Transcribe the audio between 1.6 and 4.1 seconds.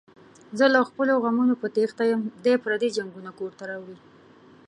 په تېښته یم، دی پري جنگونه کورته راوړي.